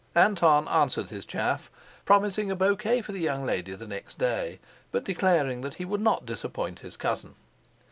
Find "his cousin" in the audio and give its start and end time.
6.79-7.35